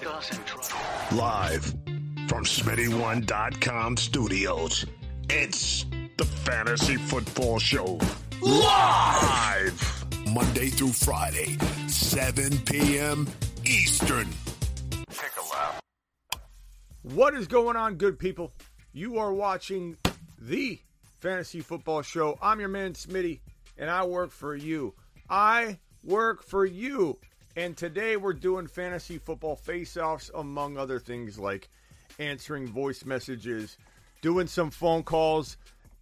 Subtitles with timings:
[0.00, 1.64] Live
[2.28, 4.86] from Smitty1.com studios,
[5.28, 7.98] it's the Fantasy Football Show.
[8.40, 10.04] Live!
[10.32, 11.58] Monday through Friday,
[11.88, 13.26] 7 p.m.
[13.64, 14.28] Eastern.
[17.02, 18.52] What is going on, good people?
[18.92, 19.96] You are watching
[20.38, 20.78] the
[21.18, 22.38] Fantasy Football Show.
[22.40, 23.40] I'm your man, Smitty,
[23.76, 24.94] and I work for you.
[25.28, 27.18] I work for you.
[27.58, 31.68] And today we're doing fantasy football face offs, among other things like
[32.20, 33.76] answering voice messages,
[34.22, 35.56] doing some phone calls,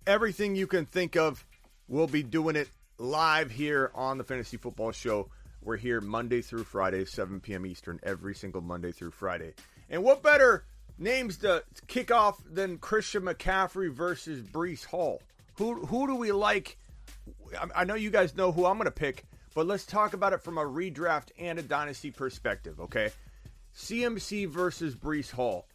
[0.07, 1.47] everything you can think of.
[1.89, 5.31] We'll be doing it live here on the Fantasy Football Show.
[5.63, 7.65] We're here Monday through Friday, 7 p.m.
[7.65, 9.55] Eastern, every single Monday through Friday.
[9.89, 10.67] And what better
[10.99, 15.23] names to kick off than Christian McCaffrey versus Breece Hall?
[15.55, 16.77] Who who do we like?
[17.59, 19.25] I- I know you guys know who I'm going to pick,
[19.57, 23.11] but let's talk about it from a redraft and a dynasty perspective, okay?
[23.75, 25.67] CMC versus Breece Hall.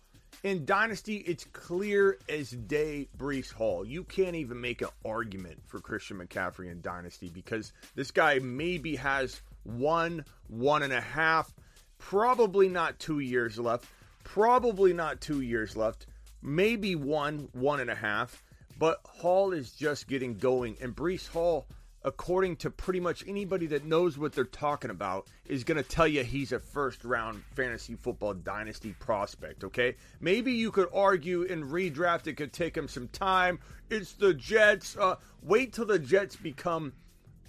[0.44, 3.84] In Dynasty, it's clear as day Breece Hall.
[3.84, 8.96] You can't even make an argument for Christian McCaffrey in Dynasty because this guy maybe
[8.98, 11.52] has one, one and a half,
[11.98, 13.86] probably not two years left,
[14.24, 16.06] probably not two years left,
[16.44, 18.44] maybe one, one and a half.
[18.78, 21.66] But Hall is just getting going, and Breece Hall
[22.04, 26.08] according to pretty much anybody that knows what they're talking about, is going to tell
[26.08, 29.96] you he's a first round fantasy football dynasty prospect, okay?
[30.20, 33.60] Maybe you could argue in redraft it could take him some time.
[33.90, 34.98] It's the Jets.
[34.98, 36.94] Uh, wait till the Jets become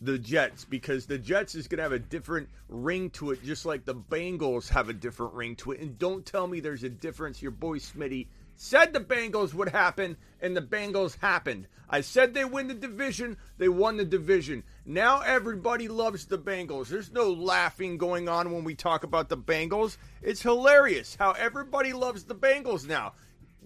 [0.02, 3.64] the Jets because the Jets is going to have a different ring to it, just
[3.64, 5.80] like the Bengals have a different ring to it.
[5.80, 7.40] And don't tell me there's a difference.
[7.40, 8.26] Your boy Smitty
[8.56, 11.66] said the Bengals would happen, and the Bengals happened.
[11.88, 14.64] I said they win the division, they won the division.
[14.86, 16.88] Now everybody loves the Bengals.
[16.88, 19.98] There's no laughing going on when we talk about the Bengals.
[20.22, 23.12] It's hilarious how everybody loves the Bengals now.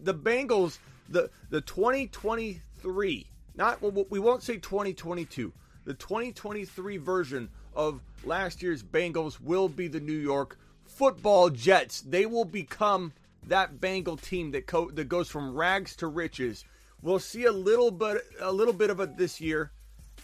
[0.02, 5.52] The Bengals, the the 2023, not we won't say 2022.
[5.84, 12.00] The 2023 version of last year's Bengals will be the New York Football Jets.
[12.00, 13.12] They will become
[13.46, 16.64] that Bengal team that co- that goes from rags to riches.
[17.02, 19.70] We'll see a little bit a little bit of it this year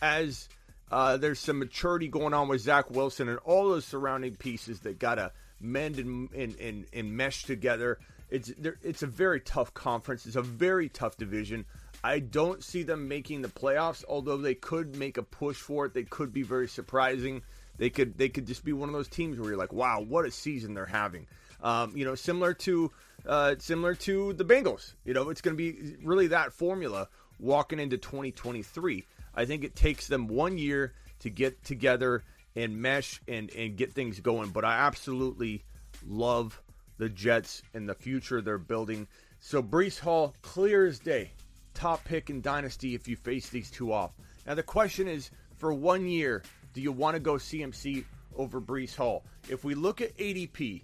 [0.00, 0.48] as
[0.90, 4.98] uh, there's some maturity going on with Zach Wilson and all those surrounding pieces that
[4.98, 7.98] gotta mend and and, and, and mesh together.
[8.30, 8.50] It's
[8.82, 10.26] it's a very tough conference.
[10.26, 11.66] It's a very tough division.
[12.04, 15.94] I don't see them making the playoffs, although they could make a push for it.
[15.94, 17.42] They could be very surprising.
[17.78, 20.26] They could they could just be one of those teams where you're like, wow, what
[20.26, 21.26] a season they're having.
[21.62, 22.90] Um, you know, similar to
[23.26, 24.94] uh, similar to the Bengals.
[25.04, 29.04] You know, it's going to be really that formula walking into 2023.
[29.34, 32.22] I think it takes them one year to get together
[32.54, 34.50] and mesh and and get things going.
[34.50, 35.64] But I absolutely
[36.06, 36.60] love
[36.98, 39.06] the Jets and the future they're building.
[39.40, 41.32] So Breece Hall, clear as day,
[41.74, 44.12] top pick in Dynasty if you face these two off.
[44.46, 46.42] Now the question is, for one year,
[46.74, 48.04] do you want to go CMC
[48.36, 49.24] over Breece Hall?
[49.48, 50.82] If we look at ADP,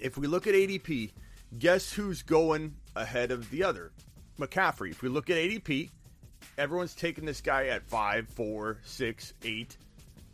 [0.00, 1.12] if we look at ADP,
[1.58, 3.92] guess who's going ahead of the other?
[4.38, 4.90] McCaffrey.
[4.90, 5.90] If we look at ADP,
[6.58, 9.76] everyone's taking this guy at five, four, six, eight,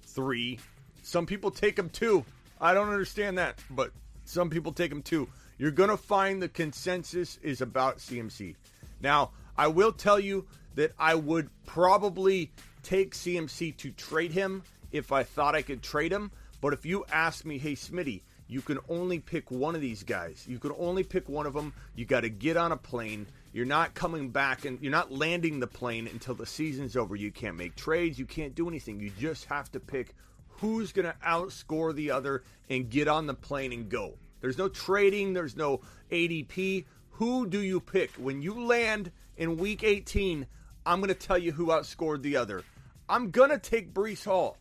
[0.03, 0.59] three.
[1.03, 2.25] Some people take him two.
[2.61, 3.93] I don't understand that, but
[4.25, 5.29] some people take him two.
[5.59, 8.55] You're going to find the consensus is about CMC.
[9.01, 12.53] Now, I will tell you that I would probably
[12.83, 14.63] take CMC to trade him
[14.93, 16.31] if I thought I could trade him.
[16.61, 20.45] But if you ask me, hey, Smitty, you can only pick one of these guys.
[20.49, 21.73] You can only pick one of them.
[21.95, 23.27] You got to get on a plane.
[23.53, 27.17] You're not coming back and you're not landing the plane until the season's over.
[27.17, 28.19] You can't make trades.
[28.19, 29.01] You can't do anything.
[29.01, 30.15] You just have to pick
[30.61, 34.15] who's going to outscore the other and get on the plane and go.
[34.41, 36.85] There's no trading, there's no ADP.
[37.13, 38.13] Who do you pick?
[38.13, 40.47] When you land in week 18,
[40.85, 42.63] I'm going to tell you who outscored the other.
[43.09, 44.57] I'm going to take Breece Hall.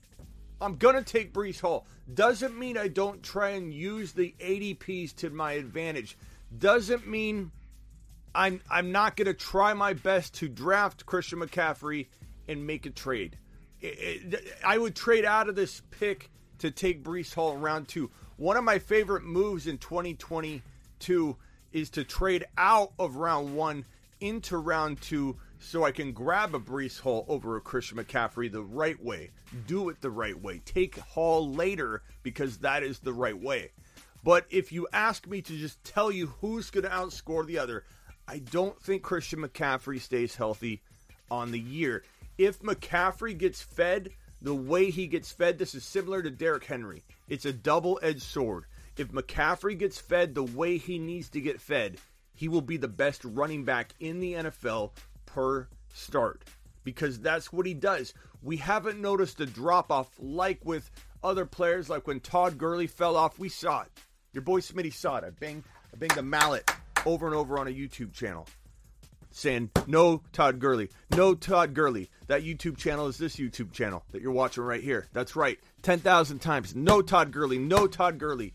[0.62, 1.86] I'm going to take Breece Hall.
[2.13, 6.18] Doesn't mean I don't try and use the ADPs to my advantage.
[6.57, 7.52] Doesn't mean
[8.34, 12.07] I'm I'm not going to try my best to draft Christian McCaffrey
[12.48, 13.38] and make a trade.
[14.63, 16.30] I would trade out of this pick
[16.60, 18.12] to take Breece Hall in round two.
[18.38, 21.38] One of my favorite moves in 2022
[21.72, 23.86] is to trade out of round one
[24.19, 28.62] into round two so I can grab a Breece Hall over a Christian McCaffrey the
[28.62, 29.31] right way.
[29.65, 30.62] Do it the right way.
[30.63, 33.71] Take Hall later because that is the right way.
[34.23, 37.83] But if you ask me to just tell you who's going to outscore the other,
[38.27, 40.83] I don't think Christian McCaffrey stays healthy
[41.31, 42.03] on the year.
[42.38, 47.03] If McCaffrey gets fed the way he gets fed, this is similar to Derrick Henry.
[47.27, 48.65] It's a double edged sword.
[48.97, 51.97] If McCaffrey gets fed the way he needs to get fed,
[52.35, 54.91] he will be the best running back in the NFL
[55.36, 56.44] per start
[56.86, 58.14] because that's what he does.
[58.42, 60.90] We haven't noticed a drop off like with
[61.22, 63.38] other players, like when Todd Gurley fell off.
[63.38, 63.92] We saw it.
[64.32, 65.26] Your boy Smitty saw it.
[65.26, 66.72] I banged, I banged a mallet
[67.06, 68.48] over and over on a YouTube channel
[69.32, 72.10] saying, No Todd Gurley, no Todd Gurley.
[72.28, 75.08] That YouTube channel is this YouTube channel that you're watching right here.
[75.12, 75.60] That's right.
[75.82, 76.74] 10,000 times.
[76.76, 78.54] No Todd Gurley, no Todd Gurley.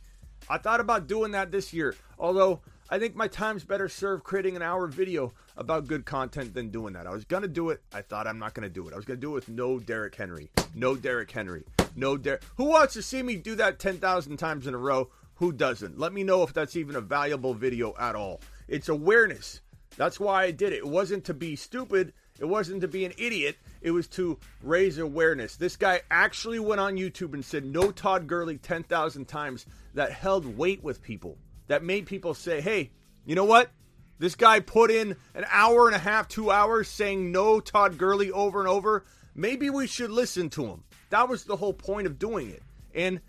[0.48, 2.60] I thought about doing that this year, although
[2.92, 6.94] I think my time's better served creating an hour video about good content than doing
[6.94, 7.06] that.
[7.06, 7.80] I was to do it.
[7.94, 8.92] I thought I'm not to do it.
[8.92, 10.50] I was to do it with no Derrick Henry.
[10.74, 11.62] No Derrick Henry.
[11.94, 12.42] No Derrick.
[12.56, 15.08] Who wants to see me do that 10,000 times in a row?
[15.36, 16.00] Who doesn't?
[16.00, 18.40] Let me know if that's even a valuable video at all.
[18.66, 19.60] It's awareness.
[19.96, 20.78] That's why I did it.
[20.78, 22.12] It wasn't to be stupid.
[22.40, 23.56] It wasn't to be an idiot.
[23.82, 25.54] It was to raise awareness.
[25.54, 30.58] This guy actually went on YouTube and said no Todd Gurley 10,000 times that held
[30.58, 31.38] weight with people.
[31.70, 32.90] That made people say, hey,
[33.24, 33.70] you know what?
[34.18, 38.32] This guy put in an hour and a half, two hours saying no Todd Gurley
[38.32, 39.04] over and over.
[39.36, 40.82] Maybe we should listen to him.
[41.10, 42.64] That was the whole point of doing it.
[42.92, 43.20] And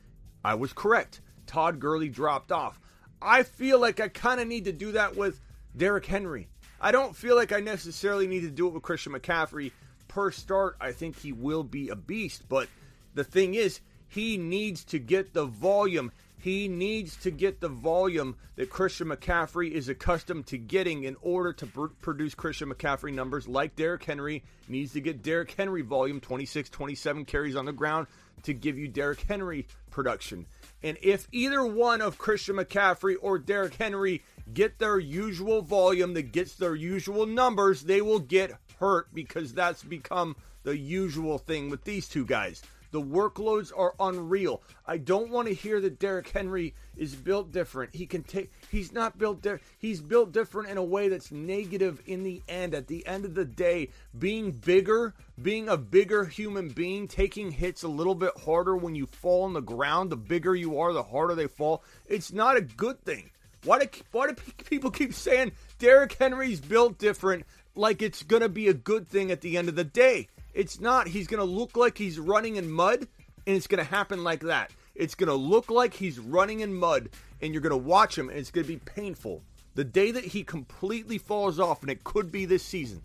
[0.44, 1.22] I was correct.
[1.46, 2.80] Todd Gurley dropped off.
[3.22, 5.40] I feel like I kind of need to do that with
[5.78, 6.48] Derrick Henry.
[6.82, 9.72] I don't feel like I necessarily need to do it with Christian McCaffrey
[10.08, 10.78] per start.
[10.82, 12.70] I think he will be a beast, but
[13.14, 16.12] the thing is, he needs to get the volume.
[16.42, 21.54] He needs to get the volume that Christian McCaffrey is accustomed to getting in order
[21.54, 26.20] to pr- produce Christian McCaffrey numbers like Derrick Henry needs to get Derrick Henry volume
[26.20, 28.08] 26 27 carries on the ground
[28.42, 30.48] to give you Derrick Henry production.
[30.82, 36.32] And if either one of Christian McCaffrey or Derrick Henry get their usual volume that
[36.32, 41.84] gets their usual numbers, they will get hurt because that's become the usual thing with
[41.84, 42.64] these two guys.
[42.92, 44.62] The workloads are unreal.
[44.86, 47.96] I don't want to hear that Derrick Henry is built different.
[47.96, 52.02] He can take he's not built di- he's built different in a way that's negative
[52.06, 52.76] in the end.
[52.76, 57.84] At the end of the day, being bigger, being a bigger human being, taking hits
[57.84, 61.04] a little bit harder when you fall on the ground, the bigger you are, the
[61.04, 61.84] harder they fall.
[62.06, 63.32] It's not a good thing.
[63.64, 64.34] Why do why do
[64.66, 67.46] people keep saying Derrick Henry's built different
[67.76, 70.28] like it's to be a good thing at the end of the day?
[70.54, 71.08] It's not.
[71.08, 73.08] He's going to look like he's running in mud,
[73.48, 74.72] and it's going to happen like that.
[74.96, 77.10] It's going to look like he's running in mud,
[77.42, 79.42] and you're going to watch him, and it's going to be painful.
[79.76, 83.02] The day that he completely falls off, and it could be this season,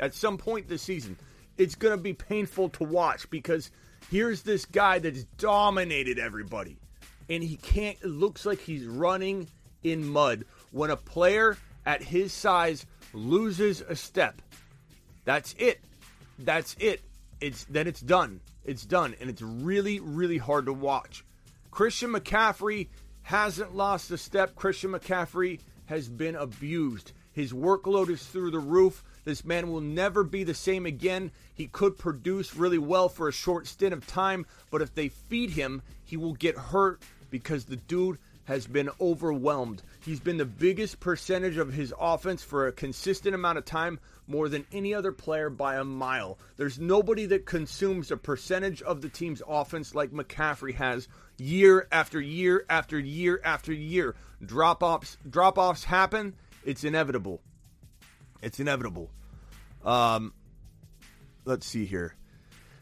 [0.00, 1.16] at some point this season,
[1.56, 3.70] it's going to be painful to watch because
[4.10, 6.76] here's this guy that's dominated everybody,
[7.28, 7.98] and he can't.
[8.02, 9.46] It looks like he's running
[9.84, 10.44] in mud.
[10.72, 11.56] When a player
[11.86, 14.42] at his size loses a step,
[15.24, 15.80] that's it
[16.44, 17.00] that's it.
[17.40, 18.40] It's then it's done.
[18.64, 21.24] It's done, and it's really, really hard to watch.
[21.70, 22.88] Christian McCaffrey
[23.22, 24.54] hasn't lost a step.
[24.54, 27.12] Christian McCaffrey has been abused.
[27.32, 29.02] His workload is through the roof.
[29.24, 31.30] This man will never be the same again.
[31.54, 35.50] He could produce really well for a short stint of time, but if they feed
[35.50, 38.18] him, he will get hurt because the dude
[38.50, 39.80] has been overwhelmed.
[40.04, 44.48] He's been the biggest percentage of his offense for a consistent amount of time, more
[44.48, 46.36] than any other player by a mile.
[46.56, 51.06] There's nobody that consumes a percentage of the team's offense like McCaffrey has
[51.38, 54.16] year after year after year after year.
[54.44, 56.34] Drop offs drop offs happen.
[56.64, 57.40] It's inevitable.
[58.42, 59.10] It's inevitable.
[59.84, 60.32] Um,
[61.44, 62.16] let's see here.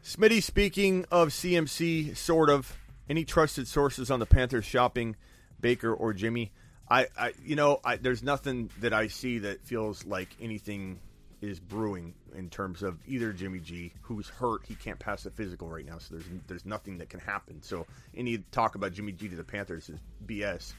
[0.02, 2.74] Smitty speaking of CMC, sort of.
[3.10, 5.16] Any trusted sources on the Panthers shopping
[5.60, 6.52] Baker or Jimmy?
[6.90, 11.00] I, I you know, I, there's nothing that I see that feels like anything
[11.40, 15.68] is brewing in terms of either Jimmy G, who's hurt, he can't pass the physical
[15.68, 17.62] right now, so there's there's nothing that can happen.
[17.62, 17.86] So
[18.16, 20.72] any talk about Jimmy G to the Panthers is BS.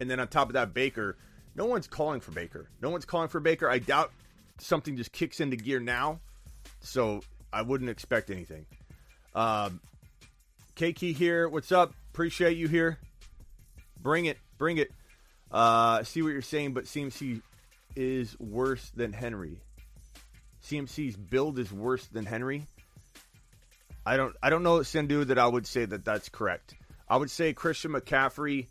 [0.00, 1.18] And then on top of that, Baker,
[1.54, 2.70] no one's calling for Baker.
[2.80, 3.68] No one's calling for Baker.
[3.68, 4.12] I doubt
[4.58, 6.20] something just kicks into gear now,
[6.80, 7.20] so
[7.52, 8.66] I wouldn't expect anything.
[9.34, 9.80] Um,
[10.76, 11.92] here, what's up?
[12.12, 12.98] Appreciate you here.
[14.02, 14.90] Bring it, bring it.
[15.50, 17.42] Uh, see what you're saying, but CMC
[17.96, 19.60] is worse than Henry.
[20.64, 22.66] CMC's build is worse than Henry.
[24.06, 26.74] I don't I don't know Sendu that I would say that that's correct.
[27.08, 28.68] I would say Christian McCaffrey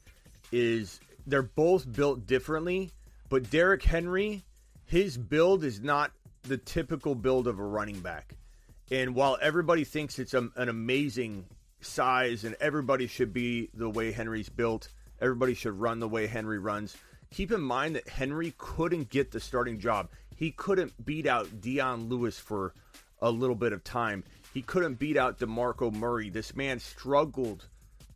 [0.51, 2.91] is they're both built differently,
[3.29, 4.43] but Derrick Henry,
[4.85, 6.11] his build is not
[6.43, 8.35] the typical build of a running back.
[8.91, 11.45] And while everybody thinks it's a, an amazing
[11.81, 14.89] size and everybody should be the way Henry's built,
[15.21, 16.95] everybody should run the way Henry runs.
[17.31, 20.09] Keep in mind that Henry couldn't get the starting job.
[20.35, 22.73] He couldn't beat out Dion Lewis for
[23.21, 24.23] a little bit of time.
[24.53, 26.29] He couldn't beat out DeMarco Murray.
[26.29, 27.67] This man struggled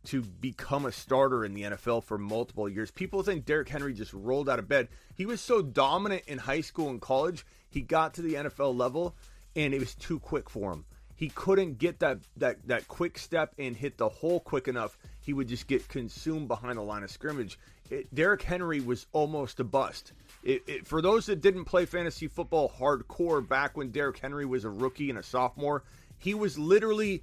[0.06, 2.90] to become a starter in the NFL for multiple years.
[2.90, 4.88] People think Derrick Henry just rolled out of bed.
[5.14, 9.14] He was so dominant in high school and college, he got to the NFL level
[9.56, 10.84] and it was too quick for him.
[11.16, 14.98] He couldn't get that that that quick step and hit the hole quick enough.
[15.24, 17.58] He would just get consumed behind the line of scrimmage.
[17.88, 20.12] It, Derrick Henry was almost a bust.
[20.42, 24.64] It, it, for those that didn't play fantasy football hardcore back when Derrick Henry was
[24.64, 25.82] a rookie and a sophomore,
[26.18, 27.22] he was literally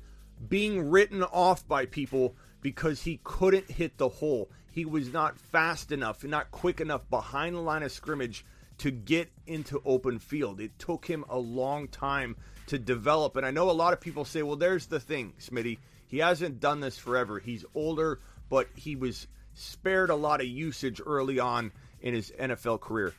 [0.50, 4.50] being written off by people because he couldn't hit the hole.
[4.72, 8.44] He was not fast enough, not quick enough behind the line of scrimmage
[8.80, 10.60] to get into open field.
[10.60, 13.36] It took him a long time to develop.
[13.36, 15.78] And I know a lot of people say, well, there's the thing, Smitty.
[16.12, 17.40] He hasn't done this forever.
[17.40, 22.82] He's older, but he was spared a lot of usage early on in his NFL
[22.82, 23.14] career.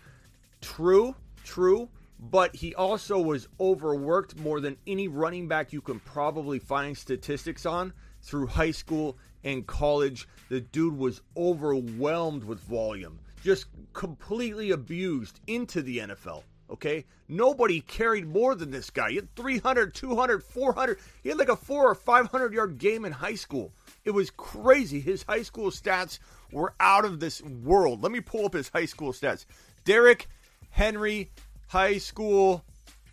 [0.61, 1.89] True, true,
[2.21, 7.65] but he also was overworked more than any running back you can probably find statistics
[7.65, 10.29] on through high school and college.
[10.51, 16.45] The dude was overwhelmed with volume just completely abused into the NFL.
[16.73, 17.05] Okay?
[17.29, 19.11] Nobody carried more than this guy.
[19.11, 20.99] He had 300, 200, 400.
[21.23, 23.73] He had like a four or 500 yard game in high school.
[24.05, 25.00] It was crazy.
[25.00, 26.19] His high school stats
[26.50, 28.02] were out of this world.
[28.02, 29.45] Let me pull up his high school stats.
[29.85, 30.29] Derrick
[30.71, 31.31] Henry,
[31.69, 32.64] high school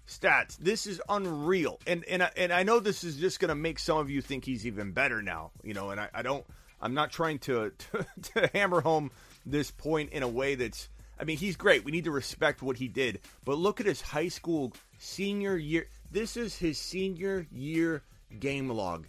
[0.08, 0.58] stats.
[0.58, 1.80] This is unreal.
[1.86, 4.22] And and I, and I know this is just going to make some of you
[4.22, 5.52] think he's even better now.
[5.64, 6.46] You know, and I, I don't.
[6.82, 9.12] I'm not trying to, to, to hammer home
[9.46, 10.88] this point in a way that's
[11.20, 11.84] I mean, he's great.
[11.84, 13.20] We need to respect what he did.
[13.44, 15.88] But look at his high school senior year.
[16.12, 18.04] This is his senior year
[18.40, 19.06] game log.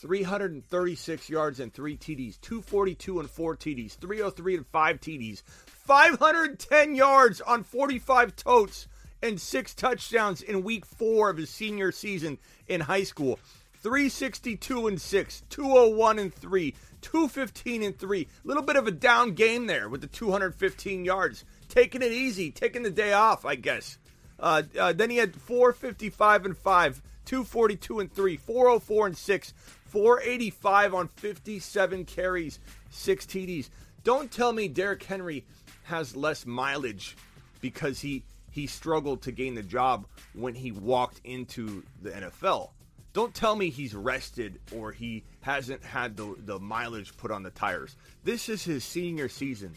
[0.00, 7.40] 336 yards and 3 TDs, 242 and 4 TDs, 303 and 5 TDs, 510 yards
[7.40, 8.88] on 45 totes
[9.22, 13.38] and 6 touchdowns in week 4 of his senior season in high school.
[13.82, 18.20] 362 and 6, 201 and 3, 215 and 3.
[18.22, 21.44] A little bit of a down game there with the 215 yards.
[21.68, 23.98] Taking it easy, taking the day off, I guess.
[24.38, 29.54] Uh, uh, then he had 455 and 5, 242 and 3, 404 and 6,
[29.86, 32.60] 485 on 57 carries,
[32.90, 33.68] 6 TDs.
[34.04, 35.44] Don't tell me Derrick Henry
[35.84, 37.16] has less mileage
[37.60, 42.68] because he he struggled to gain the job when he walked into the NFL.
[43.12, 47.50] Don't tell me he's rested or he hasn't had the, the mileage put on the
[47.50, 47.96] tires.
[48.24, 49.74] This is his senior season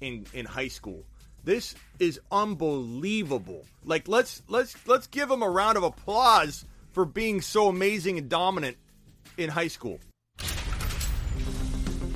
[0.00, 1.04] in, in high school.
[1.42, 3.64] This is unbelievable.
[3.82, 8.28] Like let's let's let's give him a round of applause for being so amazing and
[8.28, 8.76] dominant
[9.38, 9.98] in high school.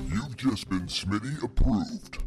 [0.08, 2.18] You've just been Smitty approved.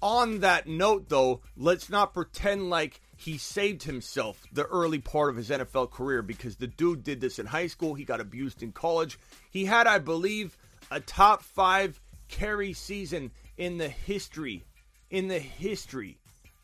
[0.00, 5.36] On that note though, let's not pretend like he saved himself the early part of
[5.36, 7.92] his NFL career because the dude did this in high school.
[7.92, 9.18] He got abused in college.
[9.50, 10.56] He had, I believe,
[10.90, 14.64] a top five carry season in the history,
[15.10, 16.16] in the history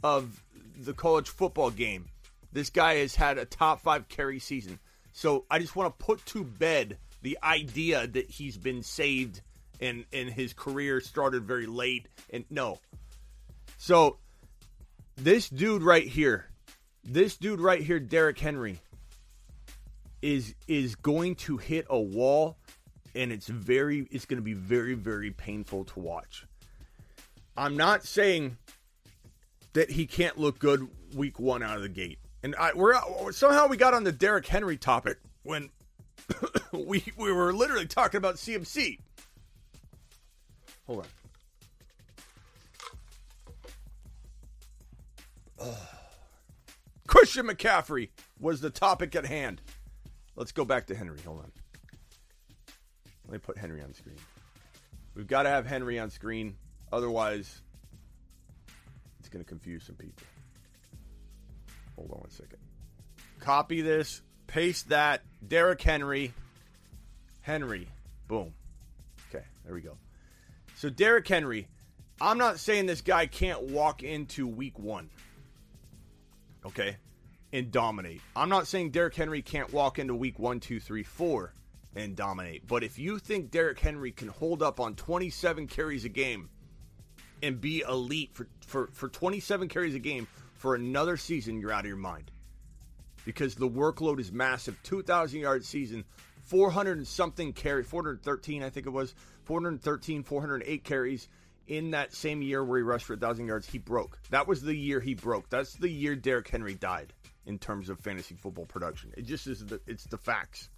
[0.02, 0.42] of
[0.78, 2.06] the college football game.
[2.54, 4.78] This guy has had a top five carry season.
[5.12, 9.42] So I just want to put to bed the idea that he's been saved
[9.78, 12.08] and, and his career started very late.
[12.30, 12.78] And no.
[13.76, 14.16] So
[15.16, 16.46] this dude right here,
[17.04, 18.80] this dude right here, Derrick Henry,
[20.23, 22.56] is is going to hit a wall,
[23.14, 26.46] and it's very it's going to be very very painful to watch.
[27.56, 28.58] I'm not saying
[29.73, 33.66] that he can't look good week one out of the gate, and I we're somehow
[33.68, 35.70] we got on the Derrick Henry topic when
[36.73, 38.99] we we were literally talking about CMC.
[40.87, 41.06] Hold on.
[47.06, 48.10] Christian McCaffrey
[48.40, 49.60] was the topic at hand.
[50.34, 51.18] Let's go back to Henry.
[51.25, 51.52] Hold on.
[53.26, 54.16] Let me put Henry on screen.
[55.14, 56.56] We've got to have Henry on screen.
[56.92, 57.62] Otherwise,
[59.18, 60.26] it's going to confuse some people.
[61.96, 62.58] Hold on one second.
[63.40, 65.22] Copy this, paste that.
[65.46, 66.34] Derrick Henry.
[67.40, 67.88] Henry.
[68.28, 68.52] Boom.
[69.30, 69.96] Okay, there we go.
[70.76, 71.68] So, Derrick Henry,
[72.20, 75.08] I'm not saying this guy can't walk into week one
[76.66, 76.96] okay,
[77.52, 78.20] and dominate.
[78.35, 81.54] I'm not saying Derrick Henry can't walk into week one, two, three, four
[81.96, 82.66] and dominate.
[82.66, 86.50] But if you think Derrick Henry can hold up on 27 carries a game
[87.42, 91.80] and be elite for, for, for 27 carries a game for another season, you're out
[91.80, 92.30] of your mind.
[93.25, 94.78] Because the workload is massive.
[94.85, 96.04] 2,000 yard season,
[96.44, 101.28] 400 and something carries, 413, I think it was, 413, 408 carries
[101.66, 103.68] in that same year where he rushed for a 1,000 yards.
[103.68, 104.18] He broke.
[104.30, 105.49] That was the year he broke.
[105.49, 107.12] That's the year Derrick Henry died
[107.46, 109.12] in terms of fantasy football production.
[109.16, 110.68] It just is the, it's the facts.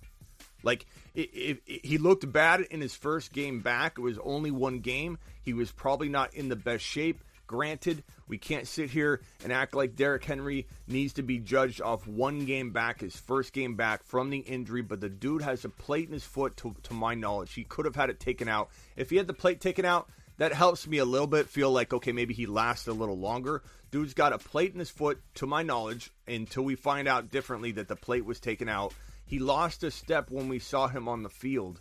[0.62, 5.18] Like if, he looked bad in his first game back, it was only one game.
[5.42, 7.22] He was probably not in the best shape.
[7.46, 12.06] Granted, we can't sit here and act like Derrick Henry needs to be judged off
[12.06, 15.70] one game back, his first game back from the injury, but the dude has a
[15.70, 17.54] plate in his foot, to, to my knowledge.
[17.54, 18.68] He could have had it taken out.
[18.96, 21.92] If he had the plate taken out, that helps me a little bit feel like,
[21.92, 23.62] okay, maybe he lasts a little longer.
[23.90, 27.72] Dude's got a plate in his foot, to my knowledge, until we find out differently
[27.72, 28.94] that the plate was taken out.
[29.26, 31.80] He lost a step when we saw him on the field.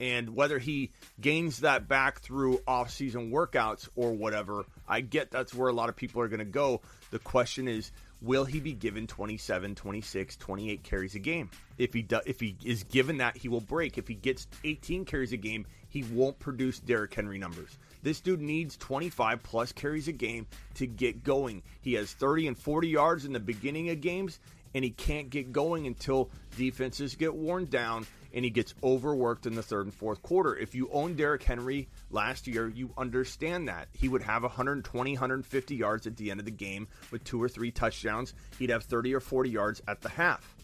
[0.00, 5.68] And whether he gains that back through off-season workouts or whatever, I get that's where
[5.68, 6.80] a lot of people are going to go.
[7.10, 7.92] The question is,
[8.22, 11.50] will he be given 27, 26, 28 carries a game?
[11.78, 13.98] If he do, if he is given that, he will break.
[13.98, 17.78] If he gets 18 carries a game, he won't produce Derrick Henry numbers.
[18.02, 21.62] This dude needs 25 plus carries a game to get going.
[21.82, 24.40] He has 30 and 40 yards in the beginning of games,
[24.74, 29.54] and he can't get going until defenses get worn down and he gets overworked in
[29.54, 30.56] the third and fourth quarter.
[30.56, 33.88] If you own Derrick Henry last year, you understand that.
[33.92, 37.48] He would have 120, 150 yards at the end of the game with two or
[37.48, 38.34] three touchdowns.
[38.58, 40.54] He'd have 30 or 40 yards at the half.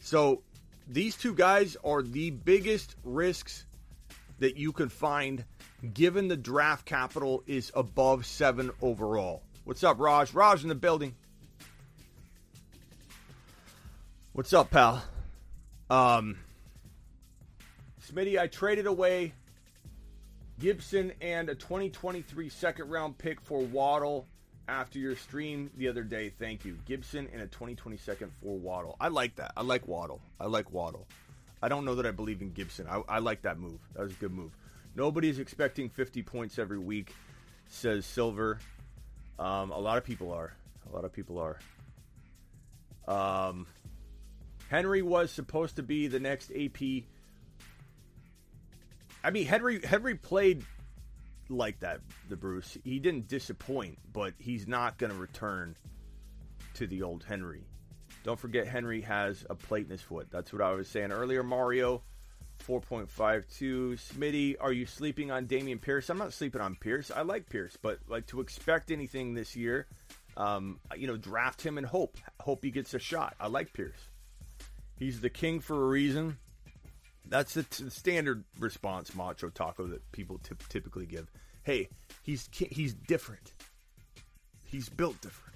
[0.00, 0.42] So
[0.86, 3.66] these two guys are the biggest risks
[4.38, 5.44] that you could find
[5.94, 9.42] given the draft capital is above seven overall.
[9.64, 10.32] What's up, Raj?
[10.32, 11.14] Raj in the building.
[14.32, 15.02] What's up, pal?
[15.90, 16.36] Um,
[18.06, 19.32] Smitty, I traded away
[20.58, 24.26] Gibson and a 2023 second round pick for Waddle
[24.66, 26.30] after your stream the other day.
[26.30, 26.78] Thank you.
[26.86, 28.96] Gibson and a 2022 for Waddle.
[29.00, 29.52] I like that.
[29.56, 30.20] I like Waddle.
[30.38, 31.06] I like Waddle.
[31.62, 32.86] I don't know that I believe in Gibson.
[32.88, 33.78] I, I like that move.
[33.94, 34.52] That was a good move.
[34.94, 37.14] Nobody's expecting 50 points every week,
[37.68, 38.58] says Silver.
[39.38, 40.52] Um, a lot of people are.
[40.90, 41.58] A lot of people are.
[43.06, 43.66] Um,
[44.68, 47.04] Henry was supposed to be the next AP.
[49.24, 50.64] I mean, Henry Henry played
[51.48, 52.00] like that.
[52.28, 55.76] The Bruce he didn't disappoint, but he's not going to return
[56.74, 57.64] to the old Henry.
[58.24, 60.28] Don't forget, Henry has a plate in his foot.
[60.30, 61.42] That's what I was saying earlier.
[61.42, 62.02] Mario
[62.66, 63.94] 4.52.
[63.94, 66.10] Smitty, are you sleeping on Dameon Pierce?
[66.10, 67.10] I'm not sleeping on Pierce.
[67.10, 69.86] I like Pierce, but like to expect anything this year,
[70.36, 72.18] um, you know, draft him and hope.
[72.40, 73.34] Hope he gets a shot.
[73.40, 74.08] I like Pierce.
[74.98, 76.38] He's the king for a reason.
[77.26, 81.30] That's the, t- standard response, Macho Taco, that people t- typically give.
[81.62, 81.88] Hey,
[82.22, 83.52] he's he's different.
[84.64, 85.48] He's built different.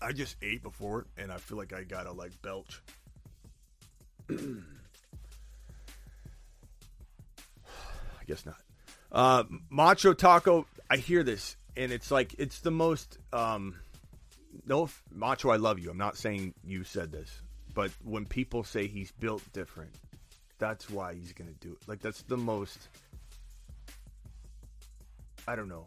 [0.00, 2.82] I just ate before and I feel like I gotta like belch.
[4.30, 4.34] I
[8.26, 8.56] guess not.
[9.12, 13.18] Uh, Macho Taco, I hear this, and it's like it's the most.
[13.32, 13.76] Um,
[14.66, 15.90] no, Macho, I love you.
[15.90, 17.42] I'm not saying you said this,
[17.76, 19.90] but when people say he's built different,
[20.58, 21.86] that's why he's gonna do it.
[21.86, 22.88] Like that's the most.
[25.46, 25.86] I don't know.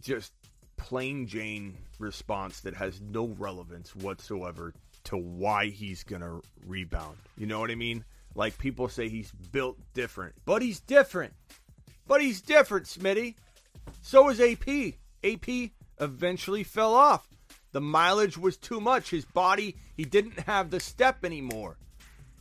[0.00, 0.32] Just
[0.76, 4.72] plain Jane response that has no relevance whatsoever
[5.04, 7.18] to why he's gonna rebound.
[7.36, 8.04] You know what I mean?
[8.36, 11.32] Like people say he's built different, but he's different.
[12.06, 13.34] But he's different, Smitty.
[14.02, 14.94] So is AP.
[15.24, 17.26] AP eventually fell off.
[17.72, 19.10] The mileage was too much.
[19.10, 21.76] His body, he didn't have the step anymore.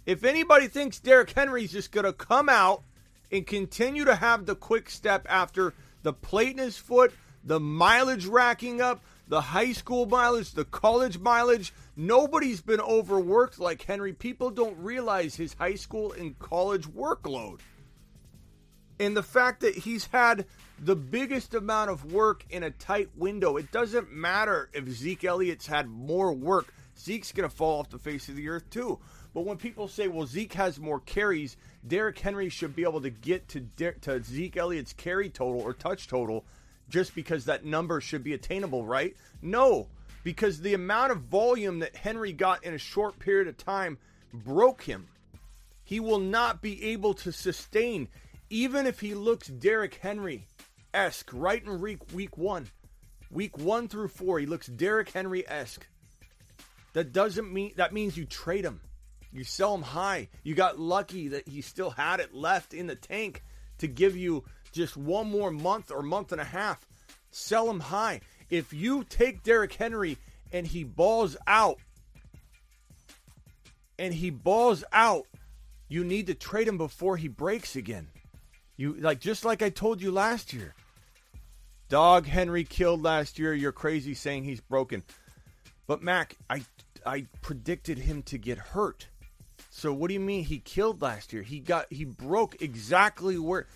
[0.06, 2.84] If anybody thinks Derrick Henry's just going to come out
[3.32, 7.14] and continue to have the quick step after the plate in his foot,
[7.44, 11.74] the mileage racking up, the high school mileage, the college mileage.
[11.98, 14.14] Nobody's been overworked like Henry.
[14.14, 17.60] People don't realize his high school and college workload.
[19.00, 20.46] And the fact that he's had
[20.80, 23.58] the biggest amount of work in a tight window.
[23.58, 26.74] It doesn't matter if Zeke Elliott's had more work.
[27.00, 29.00] Zeke's going to fall off the face of the earth too.
[29.34, 33.10] But when people say, well, Zeke has more carries, Derrick Henry should be able to
[33.10, 36.46] get to, De- to Zeke Elliott's carry total or touch total
[36.90, 39.16] just because that number should be attainable, right?
[39.42, 39.88] No,
[40.24, 43.98] because the amount of volume that Henry got in a short period of time
[44.34, 45.08] broke him.
[45.84, 48.08] He will not be able to sustain,
[48.50, 50.46] even if he looks Derrick Henry
[50.98, 52.68] esque right in week, week one.
[53.30, 55.86] Week one through four, he looks Derrick Henry esque.
[56.94, 58.82] That doesn't mean that means you trade him.
[59.32, 60.30] You sell him high.
[60.44, 63.44] You got lucky that he still had it left in the tank
[63.78, 66.88] to give you just one more month or month and a half.
[67.30, 68.22] Sell him high.
[68.50, 70.18] If you take Derrick Henry
[70.52, 71.78] and he balls out,
[74.00, 75.26] and he balls out,
[75.90, 78.08] you need to trade him before he breaks again.
[78.78, 80.74] You like just like I told you last year.
[81.90, 83.54] Dog Henry killed last year.
[83.54, 85.04] You're crazy saying he's broken.
[85.88, 86.64] But Mac, I
[87.06, 89.08] I predicted him to get hurt.
[89.70, 91.44] So what do you mean he killed last year?
[91.44, 93.68] He got he broke exactly where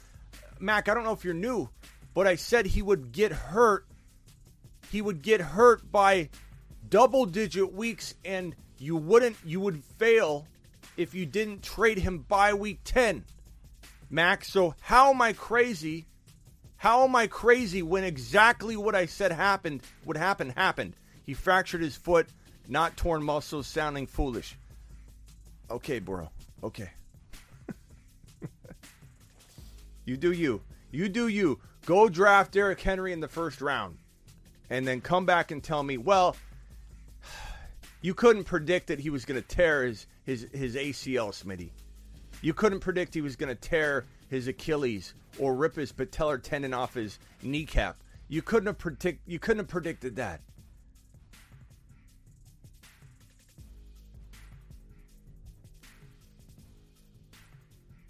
[0.59, 1.69] Mac, I don't know if you're new,
[2.13, 3.85] but I said he would get hurt.
[4.91, 6.29] He would get hurt by
[6.89, 10.45] double digit weeks and you wouldn't you would fail
[10.97, 13.23] if you didn't trade him by week 10.
[14.09, 16.05] Mac, so how am I crazy?
[16.81, 20.95] How am I crazy when exactly what I said happened would happen happened?
[21.23, 22.27] He fractured his foot,
[22.67, 24.57] not torn muscles, sounding foolish.
[25.69, 26.31] Okay, bro.
[26.63, 26.89] Okay.
[30.05, 30.59] you do you.
[30.89, 31.59] You do you.
[31.85, 33.99] Go draft Derrick Henry in the first round.
[34.71, 36.35] And then come back and tell me, well,
[38.01, 41.69] you couldn't predict that he was going to tear his, his, his ACL, Smitty.
[42.41, 46.73] You couldn't predict he was going to tear his Achilles or rip his patellar tendon
[46.73, 47.97] off his kneecap.
[48.27, 50.41] You couldn't have predict you couldn't have predicted that.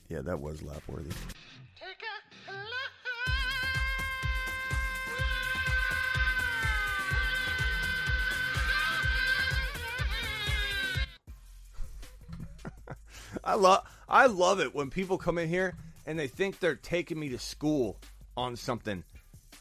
[0.09, 1.09] Yeah, that was laugh worthy.
[13.43, 15.75] I love I love it when people come in here
[16.11, 17.97] and they think they're taking me to school
[18.35, 19.01] on something.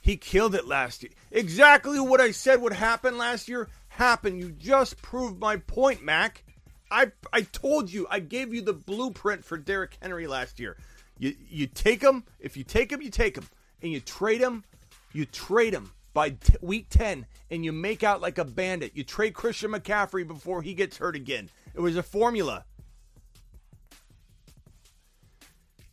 [0.03, 1.13] He killed it last year.
[1.31, 4.41] Exactly what I said would happen last year happened.
[4.41, 6.43] You just proved my point, Mac.
[6.91, 8.09] I I told you.
[8.11, 10.77] I gave you the blueprint for Derrick Henry last year.
[11.19, 12.25] You you take him.
[12.41, 13.47] If you take him, you take him,
[13.81, 14.65] and you trade him.
[15.13, 18.97] You trade him by t- week ten, and you make out like a bandit.
[18.97, 21.49] You trade Christian McCaffrey before he gets hurt again.
[21.77, 22.65] It was a formula.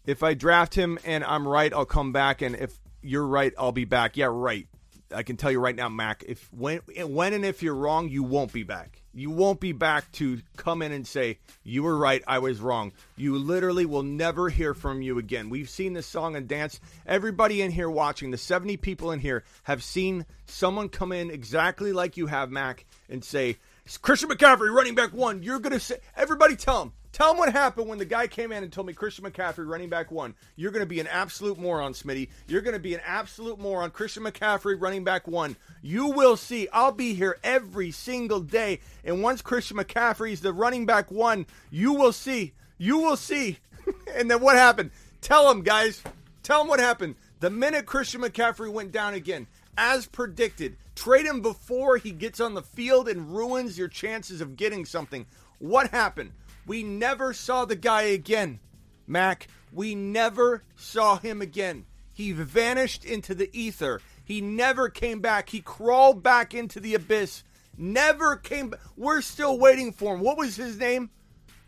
[0.07, 3.73] If I draft him and I'm right, I'll come back, and if you're right, I'll
[3.73, 4.15] be back.
[4.15, 4.65] Yeah, right.
[5.13, 6.23] I can tell you right now, Mac.
[6.25, 9.03] If when when and if you're wrong, you won't be back.
[9.13, 12.93] You won't be back to come in and say you were right, I was wrong.
[13.15, 15.49] You literally will never hear from you again.
[15.49, 16.79] We've seen this song and dance.
[17.05, 21.93] Everybody in here watching, the 70 people in here have seen someone come in exactly
[21.93, 23.57] like you have, Mac, and say
[24.01, 25.43] Christian McCaffrey, running back one.
[25.43, 28.61] You're gonna say everybody tell him Tell him what happened when the guy came in
[28.61, 30.35] and told me Christian McCaffrey, running back one.
[30.55, 32.29] You're going to be an absolute moron, Smitty.
[32.47, 33.89] You're going to be an absolute moron.
[33.89, 35.55] Christian McCaffrey, running back one.
[35.81, 36.67] You will see.
[36.71, 38.81] I'll be here every single day.
[39.03, 42.53] And once Christian McCaffrey is the running back one, you will see.
[42.77, 43.57] You will see.
[44.15, 44.91] and then what happened?
[45.19, 46.03] Tell him, guys.
[46.43, 47.15] Tell him what happened.
[47.39, 52.53] The minute Christian McCaffrey went down again, as predicted, trade him before he gets on
[52.53, 55.25] the field and ruins your chances of getting something.
[55.57, 56.33] What happened?
[56.67, 58.59] We never saw the guy again,
[59.07, 59.47] Mac.
[59.71, 61.85] We never saw him again.
[62.11, 64.01] He vanished into the ether.
[64.25, 65.49] He never came back.
[65.49, 67.43] He crawled back into the abyss.
[67.77, 68.81] Never came back.
[68.97, 70.19] We're still waiting for him.
[70.19, 71.09] What was his name?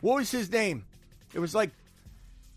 [0.01, 0.85] What was his name?
[1.33, 1.71] It was like,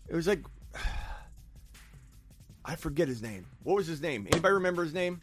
[0.09, 0.43] it was like,
[2.65, 3.45] I forget his name.
[3.63, 4.27] What was his name?
[4.29, 5.21] Anybody remember his name?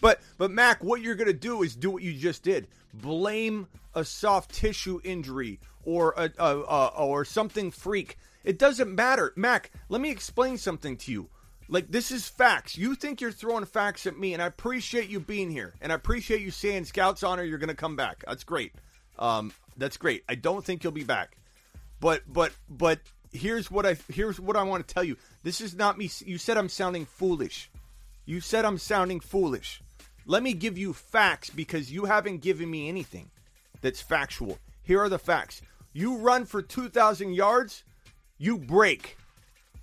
[0.00, 2.68] But but Mac, what you're gonna do is do what you just did.
[2.94, 8.18] Blame a soft tissue injury or a, a, a, or something freak.
[8.44, 9.32] It doesn't matter.
[9.36, 11.28] Mac, let me explain something to you.
[11.68, 12.78] Like this is facts.
[12.78, 15.94] You think you're throwing facts at me, and I appreciate you being here, and I
[15.94, 18.24] appreciate you saying Scouts honor you're to come back.
[18.26, 18.72] That's great.
[19.18, 20.24] Um, that's great.
[20.28, 21.36] I don't think you'll be back,
[22.00, 23.00] but but but
[23.32, 25.16] here's what I here's what I want to tell you.
[25.42, 26.10] This is not me.
[26.24, 27.70] You said I'm sounding foolish.
[28.24, 29.82] You said I'm sounding foolish.
[30.28, 33.30] Let me give you facts because you haven't given me anything
[33.80, 34.58] that's factual.
[34.82, 35.62] Here are the facts.
[35.94, 37.82] You run for 2,000 yards,
[38.36, 39.16] you break.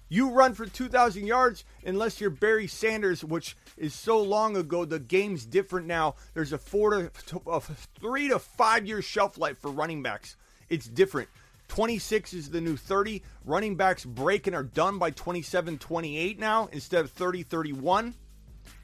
[0.07, 4.85] You run for 2,000 yards unless you're Barry Sanders, which is so long ago.
[4.85, 6.13] The game's different now.
[6.35, 7.59] There's a four to, a
[7.99, 10.35] three to five year shelf life for running backs.
[10.69, 11.27] It's different.
[11.69, 13.23] 26 is the new 30.
[13.45, 18.13] Running backs break and are done by 27 28 now instead of 30 31.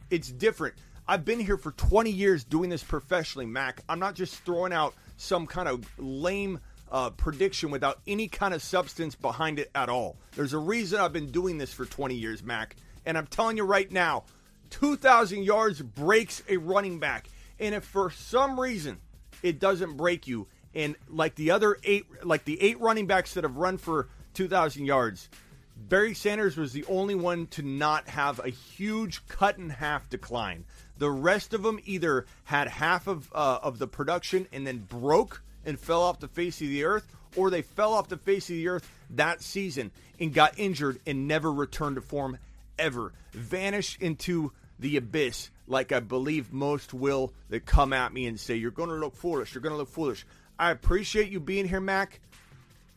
[0.10, 0.74] It's different.
[1.12, 3.84] I've been here for 20 years doing this professionally, Mac.
[3.90, 8.62] I'm not just throwing out some kind of lame uh, prediction without any kind of
[8.62, 10.16] substance behind it at all.
[10.38, 12.78] There's a reason I've been doing this for 20 years, Mac.
[13.06, 14.24] And I'm telling you right now,
[14.70, 17.28] 2,000 yards breaks a running back.
[17.60, 19.02] And if for some reason
[19.44, 23.44] it doesn't break you, And like the other eight, like the eight running backs that
[23.44, 25.28] have run for 2,000 yards,
[25.76, 30.64] Barry Sanders was the only one to not have a huge cut in half decline.
[31.02, 35.42] The rest of them either had half of uh, of the production and then broke
[35.66, 38.56] and fell off the face of the earth, or they fell off the face of
[38.56, 42.38] the earth that season and got injured and never returned to form
[42.78, 43.14] ever.
[43.32, 48.54] Vanished into the abyss, like I believe most will that come at me and say,
[48.54, 49.56] You're going to look foolish.
[49.56, 50.24] You're going to look foolish.
[50.60, 52.20] I appreciate you being here, Mac,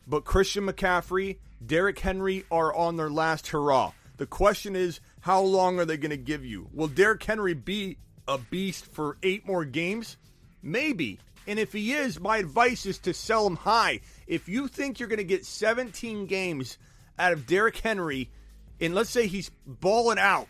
[0.07, 3.93] but Christian McCaffrey, Derrick Henry are on their last hurrah.
[4.17, 6.69] The question is, how long are they going to give you?
[6.71, 10.17] Will Derrick Henry be a beast for eight more games?
[10.61, 11.17] Maybe.
[11.47, 14.01] And if he is, my advice is to sell him high.
[14.27, 16.77] If you think you're going to get 17 games
[17.17, 18.29] out of Derrick Henry,
[18.79, 20.47] and let's say he's balling out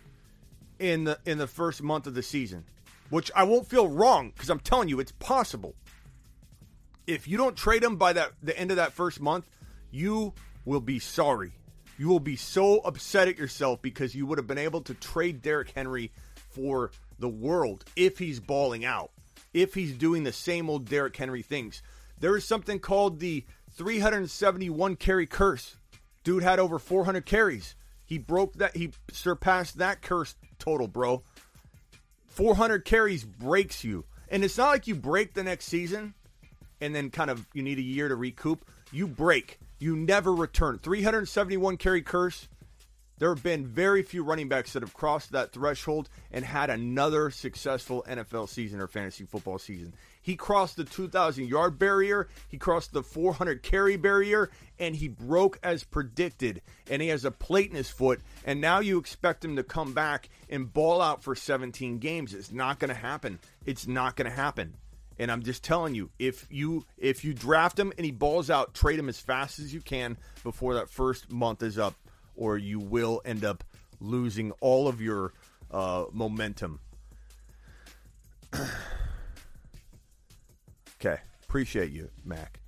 [0.78, 2.66] in the in the first month of the season,
[3.10, 5.74] which I won't feel wrong because I'm telling you it's possible.
[7.08, 9.50] If you don't trade him by that the end of that first month,
[9.90, 10.34] you
[10.66, 11.54] will be sorry.
[11.98, 15.42] You will be so upset at yourself because you would have been able to trade
[15.42, 16.12] Derrick Henry
[16.50, 19.12] for the world if he's balling out,
[19.54, 21.82] if he's doing the same old Derrick Henry things.
[22.20, 25.78] There is something called the 371 carry curse.
[26.24, 27.76] Dude had over 400 carries.
[28.06, 28.76] He broke that.
[28.76, 31.24] He surpassed that curse total, bro.
[32.28, 34.06] 400 carries breaks you.
[34.30, 36.14] And it's not like you break the next season
[36.82, 38.66] and then kind of you need a year to recoup.
[38.92, 39.60] You break.
[39.78, 40.80] You never return.
[40.80, 42.48] 371 carry curse.
[43.18, 47.30] There have been very few running backs that have crossed that threshold and had another
[47.30, 49.94] successful NFL season or fantasy football season.
[50.22, 55.60] He crossed the 2,000 yard barrier, he crossed the 400 carry barrier, and he broke
[55.64, 56.62] as predicted.
[56.90, 59.94] And he has a plate in his foot, and now you expect him to come
[59.94, 62.34] back and ball out for 17 games.
[62.34, 63.40] It's not going to happen.
[63.66, 64.74] It's not going to happen.
[65.18, 68.74] And I'm just telling you, if you if you draft him and he balls out,
[68.74, 71.96] trade him as fast as you can before that first month is up,
[72.36, 73.64] or you will end up
[74.00, 75.34] losing all of your
[75.72, 76.80] uh, momentum.
[81.00, 82.60] okay, appreciate you, Mac.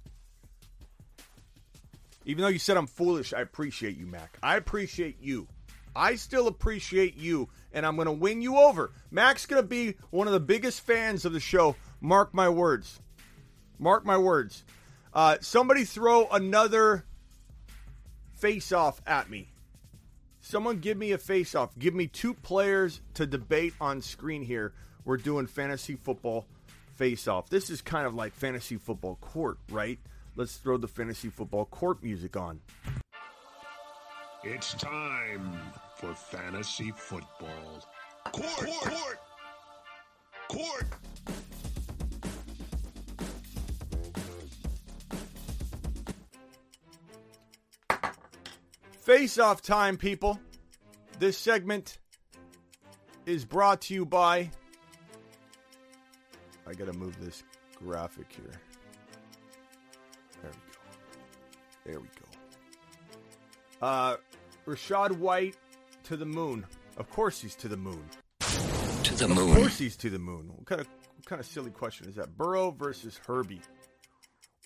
[2.26, 4.38] Even though you said I'm foolish, I appreciate you, Mac.
[4.44, 5.48] I appreciate you.
[5.96, 8.92] I still appreciate you, and I'm going to win you over.
[9.10, 11.76] Mac's going to be one of the biggest fans of the show.
[12.02, 13.00] Mark my words.
[13.80, 14.64] Mark my words.
[15.14, 17.06] Uh, somebody throw another
[18.36, 19.50] face off at me.
[20.42, 21.78] Someone give me a face off.
[21.78, 24.74] Give me two players to debate on screen here.
[25.04, 26.46] We're doing fantasy football
[26.96, 27.50] face off.
[27.50, 30.00] This is kind of like fantasy football court, right?
[30.36, 32.60] Let's throw the fantasy football court music on.
[34.44, 35.60] It's time
[35.96, 37.84] for fantasy football.
[38.32, 39.20] Court, court, court,
[40.48, 40.86] court.
[49.08, 50.38] Face off time, people.
[51.18, 51.98] This segment
[53.26, 54.52] is brought to you by.
[56.68, 57.42] I gotta move this
[57.74, 58.60] graphic here.
[60.42, 60.90] There we go.
[61.86, 62.08] There we
[63.80, 63.88] go.
[63.88, 64.18] Uh,
[64.68, 65.56] Rachaad White
[66.04, 66.66] to the moon.
[66.98, 68.04] Of course he's to the moon.
[68.42, 69.52] To the moon.
[69.52, 70.52] Of course he's to the moon.
[70.54, 72.38] What kind of what kind of silly question is that?
[72.38, 73.62] Burrow versus Herbie.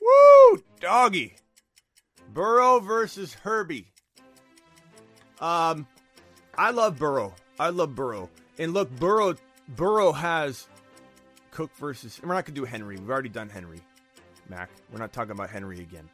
[0.01, 1.35] Woo, doggy.
[2.33, 3.90] Burrow versus Herbie.
[5.41, 5.87] Um,
[6.57, 7.33] I love Burrow.
[7.59, 8.29] I love Burrow.
[8.57, 9.35] And look, Burrow
[9.69, 10.67] Burrow has
[11.51, 12.19] Cook versus.
[12.23, 12.97] We're not gonna do Henry.
[12.97, 13.79] We've already done Henry.
[14.49, 14.69] Mac.
[14.91, 16.09] We're not talking about Henry again.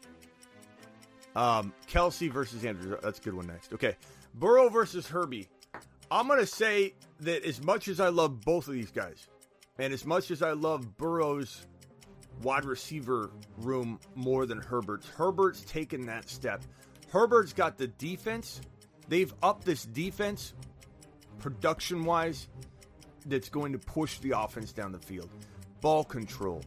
[1.36, 3.00] Um, Kelce versus Andrews.
[3.04, 3.74] That's a good one next.
[3.74, 3.96] Okay,
[4.36, 5.48] Burrow versus Herbie.
[6.10, 9.28] I'm gonna say that as much as I love both of these guys,
[9.78, 11.66] and as much as I love Burrow's
[12.42, 16.64] wide receiver room more than Herbert's, Herbert's taken that step.
[17.10, 18.62] Herbert's got the defense.
[19.08, 20.54] They've upped this defense
[21.40, 22.48] production wise
[23.26, 25.30] that's going to push the offense down the field.
[25.82, 26.62] Ball control,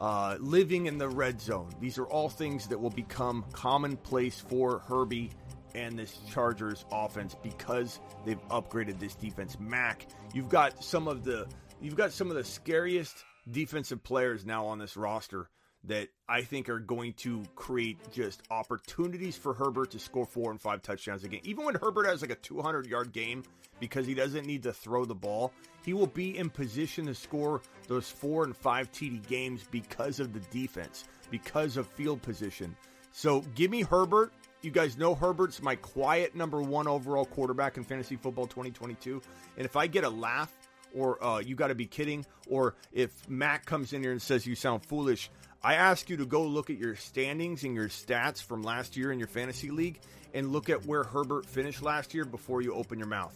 [0.00, 1.70] uh, living in the red zone.
[1.80, 5.30] These are all things that will become commonplace for Herbie
[5.74, 9.58] and this Chargers offense because they've upgraded this defense.
[9.60, 11.46] Mac, you've got some of the
[11.80, 15.48] you've got some of the scariest defensive players now on this roster
[15.86, 20.60] that I think are going to create just opportunities for Herbert to score four and
[20.60, 21.40] five touchdowns a game.
[21.44, 23.44] Even when Herbert has like a 200 yard game
[23.78, 25.52] because he doesn't need to throw the ball,
[25.84, 30.32] he will be in position to score those four and five TD games because of
[30.32, 32.76] the defense, because of field position.
[33.12, 34.32] So give me Herbert.
[34.62, 39.22] You guys know Herbert's my quiet number one overall quarterback in fantasy football 2022.
[39.56, 40.52] And if I get a laugh
[40.94, 44.46] or uh, you got to be kidding, or if Mac comes in here and says
[44.46, 45.30] you sound foolish,
[45.62, 49.12] I ask you to go look at your standings and your stats from last year
[49.12, 50.00] in your fantasy league
[50.34, 53.34] and look at where Herbert finished last year before you open your mouth.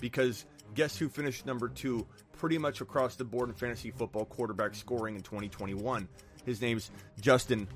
[0.00, 2.06] Because guess who finished number two
[2.38, 6.08] pretty much across the board in fantasy football quarterback scoring in 2021?
[6.44, 7.68] His name's Justin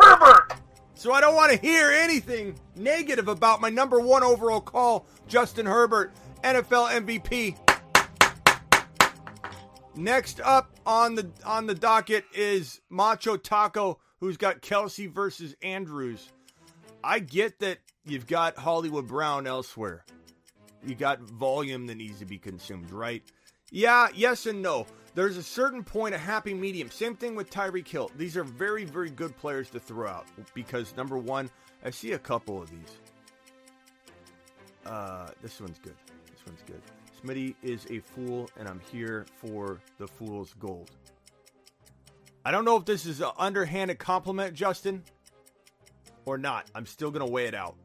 [0.00, 0.54] Herbert.
[0.94, 5.66] So I don't want to hear anything negative about my number one overall call, Justin
[5.66, 6.12] Herbert,
[6.44, 7.56] NFL MVP.
[9.96, 16.30] Next up on the on the docket is Macho Taco, who's got Kelce versus Andrews.
[17.02, 20.04] I get that you've got Hollywood Brown elsewhere.
[20.86, 23.22] You got volume that needs to be consumed, right?
[23.70, 24.86] Yeah, yes and no.
[25.14, 26.90] There's a certain point, a happy medium.
[26.90, 28.10] Same thing with Tyreek Hill.
[28.16, 31.50] These are very, very good players to throw out because number one,
[31.84, 32.96] I see a couple of these.
[34.86, 35.96] Uh, this one's good.
[36.26, 36.80] This one's good.
[37.22, 40.90] Smitty is a fool, and I'm here for the fool's gold.
[42.44, 45.02] I don't know if this is an underhanded compliment, Justin,
[46.24, 46.70] or not.
[46.74, 47.76] I'm still going to weigh it out.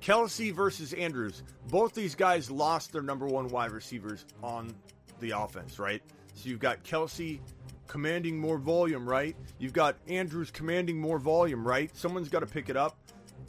[0.00, 1.42] Kelce versus Andrews.
[1.68, 4.74] Both these guys lost their number one wide receivers on
[5.20, 6.02] the offense, right?
[6.34, 7.40] So you've got Kelce
[7.86, 9.36] commanding more volume, right?
[9.58, 11.94] You've got Andrews commanding more volume, right?
[11.96, 12.96] Someone's got to pick it up.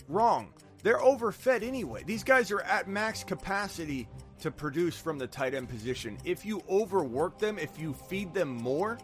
[0.07, 0.53] Wrong.
[0.83, 2.03] They're overfed anyway.
[2.05, 4.07] These guys are at max capacity
[4.43, 6.17] to produce from the tight end position.
[6.23, 8.97] If you overwork them, if you feed them more,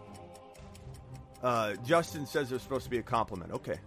[1.41, 3.51] uh, Justin says they're supposed to be a compliment.
[3.53, 3.79] Okay.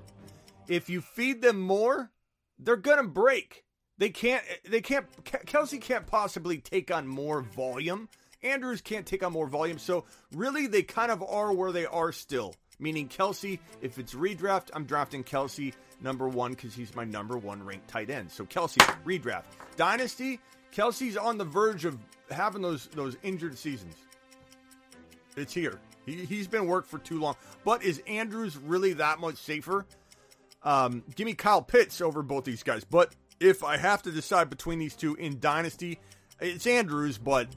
[0.67, 2.11] If you feed them more,
[2.59, 3.65] they're gonna break.
[3.99, 4.43] They can't.
[4.69, 5.07] They can't.
[5.25, 8.09] Kelce can't possibly take on more volume.
[8.43, 9.79] Andrews can't take on more volume.
[9.79, 12.55] So really, they kind of are where they are still.
[12.79, 17.63] Meaning Kelce, if it's redraft, I'm drafting Kelce number one because he's my number one
[17.63, 18.31] ranked tight end.
[18.31, 19.45] So Kelce redraft.
[19.77, 20.41] Dynasty,
[20.73, 21.99] Kelce's on the verge of
[22.31, 23.95] having those those injured seasons.
[25.37, 25.79] It's here.
[26.05, 27.37] He, he's been worked for too long.
[27.65, 29.87] But is Andrews really that much safer?
[30.63, 32.85] Um, give me Kyle Pitts over both these guys.
[32.85, 35.99] But if I have to decide between these two in Dynasty,
[36.41, 37.49] it's Andrews, but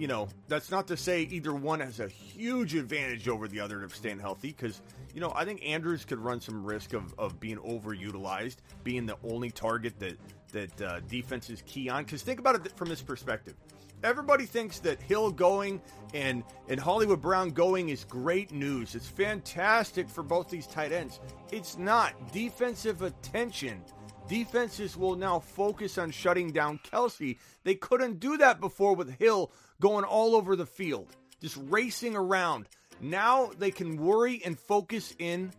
[0.00, 3.84] you know, that's not to say either one has a huge advantage over the other
[3.84, 4.80] of staying healthy because,
[5.14, 9.18] you know, I think Andrews could run some risk of, of being overutilized, being the
[9.30, 10.16] only target that,
[10.52, 12.04] that uh, defenses key on.
[12.04, 13.56] Because think about it from this perspective.
[14.02, 15.82] Everybody thinks that Hill going
[16.14, 18.94] and, and Hollywood Brown going is great news.
[18.94, 21.20] It's fantastic for both these tight ends.
[21.52, 22.14] It's not.
[22.32, 23.82] Defensive attention
[24.30, 27.36] defenses will now focus on shutting down Kelce.
[27.64, 31.08] They couldn't do that before with Hill going all over the field,
[31.40, 32.66] just racing around.
[33.00, 35.52] Now they can worry and focus in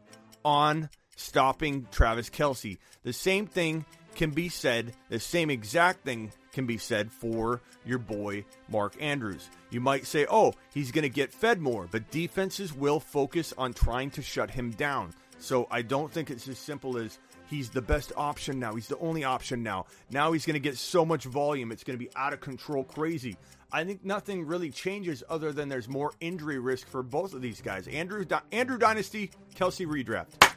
[0.46, 2.78] on stopping Travis Kelce.
[3.04, 7.98] The same thing can be said, the same exact thing can be said for your
[7.98, 9.50] boy Mark Andrews.
[9.70, 13.74] You might say, oh, he's going to get fed more, but defenses will focus on
[13.74, 15.14] trying to shut him down.
[15.40, 17.18] So I don't think it's as simple as
[17.50, 18.76] he's the best option now.
[18.76, 19.86] He's the only option now.
[20.12, 22.84] Now he's going to get so much volume, it's going to be out of control
[22.84, 23.38] crazy.
[23.72, 27.62] I think nothing really changes other than there's more injury risk for both of these
[27.62, 27.88] guys.
[27.88, 30.52] Andrew Andrew Dynasty, Kelce redraft.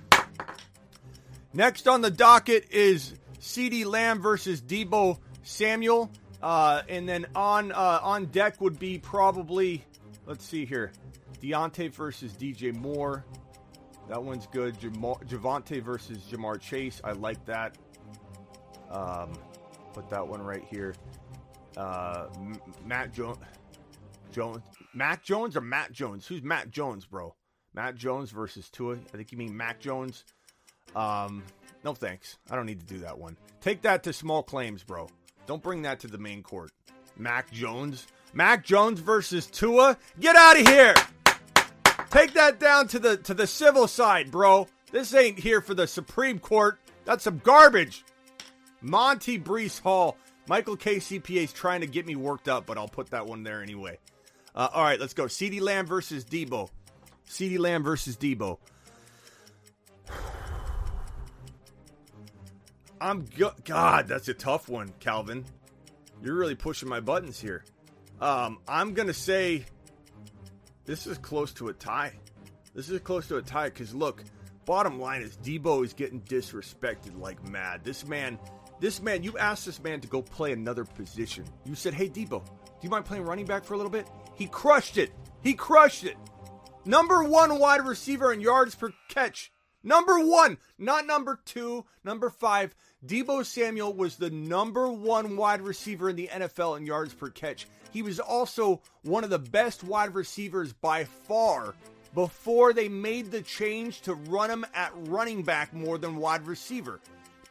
[1.52, 6.10] Next on the docket is CeeDee Lamb versus Deebo Samuel.
[6.42, 9.84] Uh, and then on uh, on deck would be probably,
[10.26, 10.92] let's see here,
[11.40, 13.24] Diontae versus DJ Moore.
[14.08, 14.78] That one's good.
[14.80, 17.00] Javonte versus Ja'Marr Chase.
[17.02, 17.78] I like that.
[18.90, 19.32] Um,
[19.94, 20.94] put that one right here.
[21.76, 22.26] Uh,
[22.84, 23.38] Matt Jones,
[24.32, 24.62] Jones,
[24.94, 26.26] Matt Jones or Matt Jones?
[26.26, 27.34] Who's Matt Jones, bro?
[27.74, 28.94] Matt Jones versus Tua.
[29.12, 30.24] I think you mean Mac Jones.
[30.94, 31.42] Um,
[31.82, 32.38] no thanks.
[32.50, 33.36] I don't need to do that one.
[33.60, 35.08] Take that to small claims, bro.
[35.46, 36.70] Don't bring that to the main court.
[37.16, 38.06] Mac Jones.
[38.32, 39.96] Mac Jones versus Tua.
[40.20, 40.94] Get out of here.
[42.10, 44.68] Take that down to the to the civil side, bro.
[44.92, 46.78] This ain't here for the Supreme Court.
[47.04, 48.04] That's some garbage.
[48.80, 50.96] Monty Breece Hall Michael K.
[50.96, 53.98] CPA is trying to get me worked up, but I'll put that one there anyway.
[54.54, 55.24] Uh, all right, let's go.
[55.24, 56.68] CeeDee Lamb versus Deebo.
[57.28, 58.58] CeeDee Lamb versus Deebo.
[63.00, 65.44] I'm go- God, that's a tough one, Calvin.
[66.22, 67.64] You're really pushing my buttons here.
[68.20, 69.64] Um, I'm gonna say
[70.84, 72.12] this is close to a tie.
[72.74, 74.22] This is close to a tie because look,
[74.64, 77.82] bottom line is Deebo is getting disrespected like mad.
[77.84, 78.38] This man
[78.84, 81.42] this man, you asked this man to go play another position.
[81.64, 84.06] You said, hey, Deebo, do you mind playing running back for a little bit?
[84.34, 85.10] He crushed it.
[85.42, 86.18] He crushed it.
[86.84, 89.50] Number one wide receiver in yards per catch.
[89.82, 92.74] Number one, not number two, number five.
[93.06, 97.66] Deebo Samuel was the number one wide receiver in the NFL in yards per catch.
[97.90, 101.74] He was also one of the best wide receivers by far
[102.12, 107.00] before they made the change to run him at running back more than wide receiver.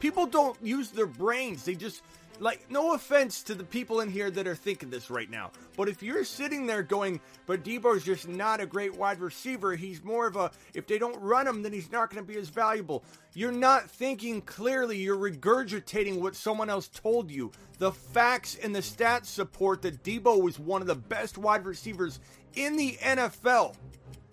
[0.04, 1.64] People don't use their brains.
[1.64, 2.02] They just
[2.42, 5.88] like no offense to the people in here that are thinking this right now, but
[5.88, 9.78] if you're sitting there going, "But deebo's just not a great wide receiver.
[9.78, 12.38] He's more of a if they don't run him, then he's not going to be
[12.38, 13.02] as valuable."
[13.34, 14.98] You're not thinking clearly.
[14.98, 17.54] You're regurgitating what someone else told you.
[17.78, 22.20] The facts and the stats support that debo was one of the best wide receivers
[22.56, 23.78] in the NFL.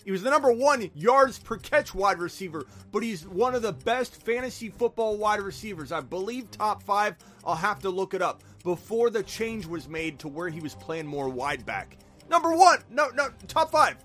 [0.05, 3.72] He was the number one yards per catch wide receiver, but he's one of the
[3.72, 5.92] best fantasy football wide receivers.
[5.92, 7.16] I believe top five.
[7.44, 10.74] I'll have to look it up before the change was made to where he was
[10.74, 11.98] playing more wide back.
[12.28, 13.96] Number one, no, no, top five.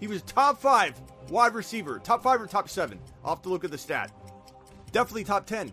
[0.00, 2.98] He was top five wide receiver, top five or top seven.
[3.24, 4.12] I'll have to look at the stat.
[4.92, 5.72] Definitely top 10.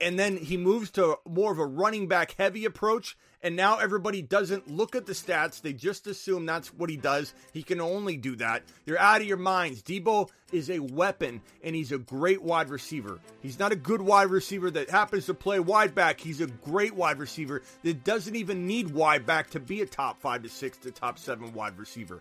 [0.00, 4.22] And then he moves to more of a running back heavy approach and now everybody
[4.22, 5.60] doesn't look at the stats.
[5.60, 7.34] They just assume that's what he does.
[7.52, 8.62] He can only do that.
[8.86, 9.82] You're out of your minds.
[9.82, 13.18] Deebo is a weapon, and he's a great wide receiver.
[13.40, 16.20] He's not a good wide receiver that happens to play wide back.
[16.20, 20.20] He's a great wide receiver that doesn't even need wide back to be a top
[20.20, 22.20] five to six to top seven wide receiver.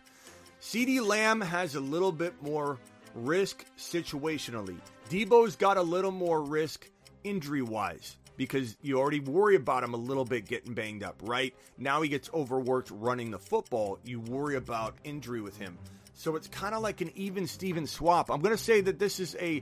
[0.62, 2.78] CeeDee Lamb has a little bit more
[3.16, 4.78] risk situationally.
[5.10, 6.90] Deebo's got a little more risk
[7.24, 11.54] injury wise because you already worry about him a little bit getting banged up, right?
[11.78, 14.00] Now he gets overworked running the football.
[14.04, 15.78] You worry about injury with him.
[16.16, 18.32] So it's kind of like an even Steven swap.
[18.32, 19.62] I'm going to say that this is a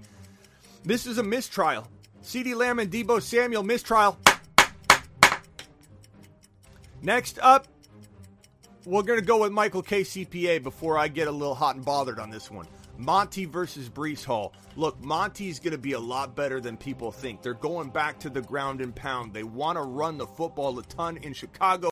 [0.86, 1.90] this is a mistrial.
[2.24, 4.18] CeeDee Lamb and Deebo Samuel mistrial.
[7.02, 7.68] Next up,
[8.86, 10.04] we're going to go with Michael K.
[10.04, 12.68] CPA before I get a little hot and bothered on this one.
[13.00, 14.54] Monty versus Breece Hall.
[14.76, 17.41] Look, Monty's going to be a lot better than people think.
[17.41, 19.34] They're going back to the ground and pound.
[19.34, 21.88] They want to run the football a ton in Chicago.